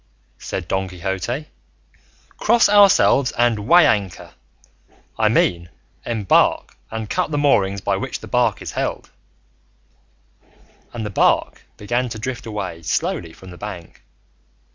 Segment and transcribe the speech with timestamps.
[0.39, 1.45] said Don Quixote,
[2.35, 4.33] "cross ourselves and weigh anchor;
[5.15, 5.69] I mean,
[6.07, 9.11] embark and cut the moorings by which the bark is held;"
[10.91, 14.01] and the bark began to drift away slowly from the bank.